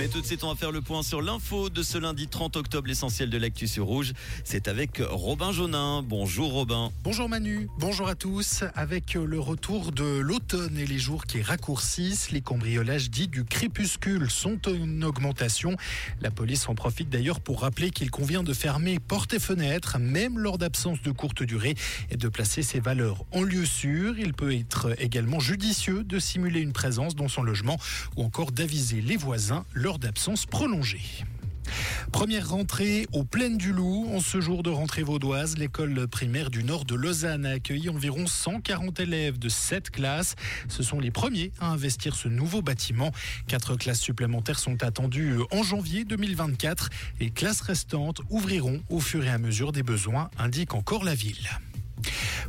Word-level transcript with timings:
Mais 0.00 0.08
tout 0.08 0.22
de 0.22 0.26
suite, 0.26 0.44
on 0.44 0.48
va 0.48 0.54
faire 0.54 0.72
le 0.72 0.80
point 0.80 1.02
sur 1.02 1.20
l'info 1.20 1.68
de 1.68 1.82
ce 1.82 1.98
lundi 1.98 2.26
30 2.26 2.56
octobre, 2.56 2.88
l'essentiel 2.88 3.28
de 3.28 3.36
l'actu 3.36 3.68
sur 3.68 3.84
Rouge. 3.84 4.14
C'est 4.44 4.66
avec 4.66 5.02
Robin 5.06 5.52
Jaunin. 5.52 6.02
Bonjour 6.02 6.52
Robin. 6.52 6.90
Bonjour 7.04 7.28
Manu, 7.28 7.68
bonjour 7.78 8.08
à 8.08 8.14
tous. 8.14 8.64
Avec 8.74 9.12
le 9.12 9.38
retour 9.38 9.92
de 9.92 10.18
l'automne 10.20 10.78
et 10.78 10.86
les 10.86 10.98
jours 10.98 11.26
qui 11.26 11.42
raccourcissent, 11.42 12.30
les 12.30 12.40
cambriolages 12.40 13.10
dits 13.10 13.28
du 13.28 13.44
crépuscule 13.44 14.30
sont 14.30 14.58
en 14.70 15.02
augmentation. 15.02 15.76
La 16.22 16.30
police 16.30 16.66
en 16.70 16.74
profite 16.74 17.10
d'ailleurs 17.10 17.40
pour 17.40 17.60
rappeler 17.60 17.90
qu'il 17.90 18.10
convient 18.10 18.42
de 18.42 18.54
fermer 18.54 19.00
portes 19.00 19.34
et 19.34 19.38
fenêtres, 19.38 19.98
même 19.98 20.38
lors 20.38 20.56
d'absence 20.56 21.02
de 21.02 21.10
courte 21.10 21.42
durée, 21.42 21.74
et 22.10 22.16
de 22.16 22.28
placer 22.28 22.62
ses 22.62 22.80
valeurs 22.80 23.26
en 23.32 23.42
lieu 23.42 23.66
sûr. 23.66 24.18
Il 24.18 24.32
peut 24.32 24.54
être 24.54 24.98
également 24.98 25.40
judicieux 25.40 26.04
de 26.04 26.18
simuler 26.18 26.60
une 26.60 26.72
présence 26.72 27.14
dans 27.14 27.28
son 27.28 27.42
logement 27.42 27.78
ou 28.16 28.22
encore 28.22 28.50
d'aviser 28.50 29.02
les 29.02 29.18
voisins 29.18 29.66
lors 29.90 29.98
d'absences 29.98 30.46
prolongées. 30.46 31.24
Première 32.12 32.50
rentrée 32.50 33.08
aux 33.12 33.24
plaines 33.24 33.58
du 33.58 33.72
Loup. 33.72 34.08
En 34.14 34.20
ce 34.20 34.40
jour 34.40 34.62
de 34.62 34.70
rentrée 34.70 35.02
vaudoise, 35.02 35.58
l'école 35.58 36.06
primaire 36.06 36.48
du 36.48 36.62
nord 36.62 36.84
de 36.84 36.94
Lausanne 36.94 37.44
a 37.44 37.50
accueilli 37.50 37.88
environ 37.88 38.28
140 38.28 39.00
élèves 39.00 39.40
de 39.40 39.48
7 39.48 39.90
classes. 39.90 40.36
Ce 40.68 40.84
sont 40.84 41.00
les 41.00 41.10
premiers 41.10 41.50
à 41.58 41.66
investir 41.66 42.14
ce 42.14 42.28
nouveau 42.28 42.62
bâtiment. 42.62 43.10
Quatre 43.48 43.74
classes 43.74 44.00
supplémentaires 44.00 44.60
sont 44.60 44.80
attendues 44.84 45.38
en 45.50 45.64
janvier 45.64 46.04
2024. 46.04 46.88
Les 47.18 47.30
classes 47.30 47.62
restantes 47.62 48.20
ouvriront 48.30 48.80
au 48.90 49.00
fur 49.00 49.24
et 49.24 49.30
à 49.30 49.38
mesure 49.38 49.72
des 49.72 49.82
besoins, 49.82 50.30
indique 50.38 50.74
encore 50.74 51.02
la 51.02 51.16
ville. 51.16 51.48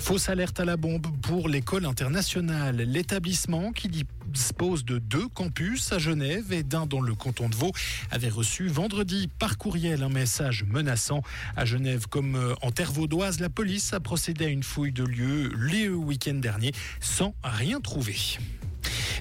Fausse 0.02 0.30
alerte 0.30 0.60
à 0.60 0.66
la 0.66 0.78
bombe 0.78 1.06
pour 1.22 1.48
l'école 1.48 1.86
internationale. 1.86 2.78
L'établissement 2.78 3.72
qui 3.72 3.88
dispose 3.88 4.84
de 4.84 4.98
deux 4.98 5.28
campus 5.28 5.94
à 5.94 6.00
Genève 6.00 6.52
et 6.52 6.64
d'un 6.64 6.88
dans 6.88 7.02
le 7.02 7.14
canton 7.14 7.48
de 7.48 7.56
Vaud 7.56 7.72
avait 8.10 8.30
reçu 8.30 8.68
vendredi 8.68 9.30
par 9.38 9.60
courriel 9.60 10.02
un 10.02 10.10
message 10.10 10.66
menaçant. 10.68 11.22
À 11.56 11.66
Genève 11.66 12.08
comme 12.08 12.36
euh, 12.36 12.56
en 12.64 12.72
terre 12.72 12.92
vaudoise, 12.92 13.40
la 13.40 13.50
police 13.50 13.94
a 13.94 14.00
procédé 14.00 14.46
à 14.46 14.50
une 14.50 14.64
fouille 14.64 14.92
de 14.92 15.04
lieu 15.04 15.52
le 15.54 15.90
week-end 15.94 16.34
dernier 16.34 16.72
sans 17.00 17.36
rien 17.44 17.80
trouver. 17.80 18.18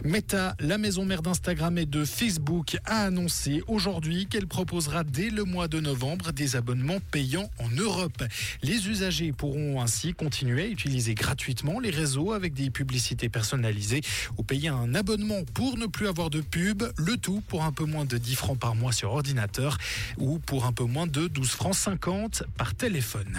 Meta, 0.04 0.56
la 0.60 0.78
maison 0.78 1.04
mère 1.04 1.20
d'Instagram 1.20 1.76
et 1.76 1.84
de 1.84 2.04
Facebook, 2.06 2.78
a 2.86 3.04
annoncé 3.04 3.62
aujourd'hui 3.66 4.26
qu'elle 4.26 4.46
proposera 4.46 5.04
dès 5.04 5.28
le 5.28 5.44
mois 5.44 5.68
de 5.68 5.78
novembre 5.78 6.32
des 6.32 6.56
abonnements 6.56 7.00
payants 7.10 7.50
en 7.58 7.68
Europe. 7.68 8.24
Les 8.62 8.88
usagers 8.88 9.32
pourront 9.32 9.82
ainsi 9.82 10.14
continuer 10.14 10.62
à 10.62 10.66
utiliser 10.68 11.14
gratuitement 11.14 11.80
les 11.80 11.90
réseaux 11.90 12.32
avec 12.32 12.54
des 12.54 12.70
publicités 12.70 13.28
personnalisées 13.28 14.00
ou 14.38 14.42
payer 14.42 14.68
un 14.68 14.94
abonnement 14.94 15.44
pour 15.52 15.76
ne 15.76 15.86
plus 15.86 16.08
avoir 16.08 16.30
de 16.30 16.40
pub, 16.40 16.82
le 16.96 17.16
tout 17.18 17.42
pour 17.48 17.64
un 17.64 17.72
peu 17.72 17.84
moins 17.84 18.06
de 18.06 18.16
10 18.16 18.34
francs 18.36 18.58
par 18.58 18.74
mois 18.74 18.92
sur 18.92 19.12
ordinateur 19.12 19.76
ou 20.16 20.38
pour 20.38 20.64
un 20.64 20.72
peu 20.72 20.84
moins 20.84 21.06
de 21.06 21.28
12 21.28 21.48
francs 21.50 21.74
50 21.74 22.44
par 22.56 22.74
téléphone. 22.74 23.38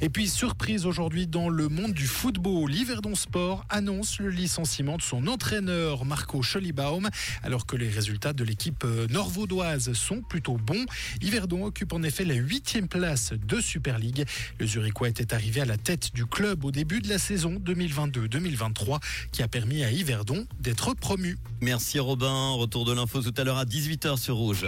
Et 0.00 0.08
puis, 0.10 0.28
surprise 0.28 0.86
aujourd'hui 0.86 1.26
dans 1.26 1.48
le 1.48 1.68
monde 1.68 1.92
du 1.92 2.06
football, 2.06 2.70
l'Yverdon 2.70 3.16
Sport 3.16 3.64
annonce 3.68 4.20
le 4.20 4.30
licenciement 4.30 4.96
de 4.96 5.02
son 5.02 5.26
entraîneur 5.26 6.04
Marco 6.04 6.40
Schollibaum, 6.40 7.08
alors 7.42 7.66
que 7.66 7.76
les 7.76 7.88
résultats 7.88 8.32
de 8.32 8.44
l'équipe 8.44 8.84
euh, 8.84 9.08
nord-vaudoise 9.08 9.92
sont 9.94 10.22
plutôt 10.22 10.56
bons. 10.56 10.86
Yverdon 11.20 11.64
occupe 11.64 11.92
en 11.92 12.02
effet 12.04 12.24
la 12.24 12.34
huitième 12.34 12.86
place 12.86 13.32
de 13.32 13.60
Super 13.60 13.98
League. 13.98 14.24
Le 14.60 14.66
Zurichois 14.66 15.08
était 15.08 15.34
arrivé 15.34 15.62
à 15.62 15.64
la 15.64 15.76
tête 15.76 16.14
du 16.14 16.26
club 16.26 16.64
au 16.64 16.70
début 16.70 17.00
de 17.00 17.08
la 17.08 17.18
saison 17.18 17.54
2022-2023, 17.64 19.00
qui 19.32 19.42
a 19.42 19.48
permis 19.48 19.82
à 19.82 19.90
Yverdon 19.90 20.46
d'être 20.60 20.94
promu. 20.94 21.38
Merci 21.60 21.98
Robin. 21.98 22.52
Retour 22.52 22.84
de 22.84 22.92
l'info 22.92 23.20
tout 23.20 23.34
à 23.36 23.42
l'heure 23.42 23.58
à 23.58 23.64
18h 23.64 24.16
sur 24.16 24.36
Rouge. 24.36 24.66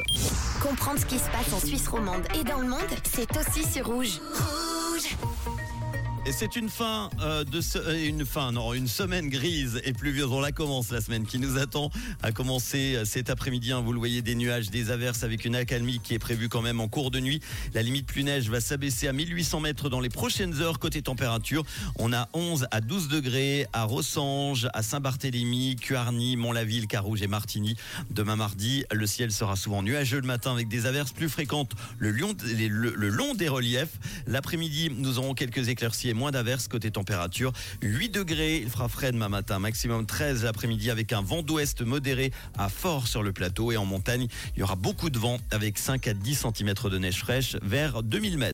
Comprendre 0.60 0.98
ce 0.98 1.06
qui 1.06 1.18
se 1.18 1.30
passe 1.30 1.52
en 1.52 1.64
Suisse 1.64 1.86
romande 1.86 2.24
et 2.38 2.42
dans 2.42 2.58
le 2.58 2.68
monde, 2.68 2.80
c'est 3.04 3.30
aussi 3.36 3.64
sur 3.70 3.86
Rouge. 3.86 4.18
Et 6.30 6.32
c'est 6.32 6.54
une 6.54 6.68
fin 6.68 7.10
euh, 7.22 7.42
de 7.42 7.60
euh, 7.74 8.06
une 8.06 8.24
fin 8.24 8.52
non 8.52 8.72
une 8.72 8.86
semaine 8.86 9.28
grise 9.28 9.80
et 9.84 9.92
pluvieuse. 9.92 10.30
On 10.30 10.40
la 10.40 10.52
commence 10.52 10.92
la 10.92 11.00
semaine 11.00 11.26
qui 11.26 11.40
nous 11.40 11.58
attend 11.58 11.90
à 12.22 12.30
commencer 12.30 12.94
euh, 12.94 13.04
cet 13.04 13.30
après-midi. 13.30 13.72
Hein. 13.72 13.80
vous 13.80 13.92
le 13.92 13.98
voyez 13.98 14.22
des 14.22 14.36
nuages, 14.36 14.70
des 14.70 14.92
averses 14.92 15.24
avec 15.24 15.44
une 15.44 15.56
accalmie 15.56 15.98
qui 15.98 16.14
est 16.14 16.20
prévue 16.20 16.48
quand 16.48 16.62
même 16.62 16.78
en 16.78 16.86
cours 16.86 17.10
de 17.10 17.18
nuit. 17.18 17.40
La 17.74 17.82
limite 17.82 18.06
plus 18.06 18.22
neige 18.22 18.48
va 18.48 18.60
s'abaisser 18.60 19.08
à 19.08 19.12
1800 19.12 19.58
mètres 19.58 19.88
dans 19.88 19.98
les 19.98 20.08
prochaines 20.08 20.62
heures. 20.62 20.78
Côté 20.78 21.02
température, 21.02 21.64
on 21.98 22.12
a 22.12 22.28
11 22.32 22.68
à 22.70 22.80
12 22.80 23.08
degrés 23.08 23.66
à 23.72 23.82
Rossange, 23.82 24.68
à 24.72 24.84
Saint-Barthélemy, 24.84 25.74
Cuarny, 25.80 26.36
Mont-la-Ville, 26.36 26.86
Carouge 26.86 27.22
et 27.22 27.26
Martigny. 27.26 27.74
Demain 28.12 28.36
mardi, 28.36 28.84
le 28.92 29.06
ciel 29.08 29.32
sera 29.32 29.56
souvent 29.56 29.82
nuageux 29.82 30.20
le 30.20 30.28
matin 30.28 30.52
avec 30.52 30.68
des 30.68 30.86
averses 30.86 31.10
plus 31.10 31.28
fréquentes 31.28 31.72
le 31.98 32.12
long, 32.12 32.34
des 33.34 33.48
reliefs. 33.48 33.98
L'après-midi, 34.28 34.90
nous 34.96 35.18
aurons 35.18 35.34
quelques 35.34 35.68
éclaircies 35.68 36.10
moins 36.20 36.30
d'averses 36.32 36.68
côté 36.68 36.90
température. 36.90 37.50
8 37.80 38.10
degrés, 38.10 38.58
il 38.58 38.68
fera 38.68 38.88
frais 38.88 39.10
demain 39.10 39.30
matin, 39.30 39.58
maximum 39.58 40.04
13 40.04 40.44
l'après-midi 40.44 40.90
avec 40.90 41.14
un 41.14 41.22
vent 41.22 41.40
d'ouest 41.40 41.80
modéré 41.80 42.30
à 42.58 42.68
fort 42.68 43.08
sur 43.08 43.22
le 43.22 43.32
plateau 43.32 43.72
et 43.72 43.78
en 43.78 43.86
montagne, 43.86 44.26
il 44.54 44.60
y 44.60 44.62
aura 44.62 44.76
beaucoup 44.76 45.08
de 45.08 45.18
vent 45.18 45.38
avec 45.50 45.78
5 45.78 46.06
à 46.08 46.12
10 46.12 46.44
cm 46.54 46.74
de 46.90 46.98
neige 46.98 47.20
fraîche 47.20 47.56
vers 47.62 48.02
2000 48.02 48.36
mètres. 48.36 48.48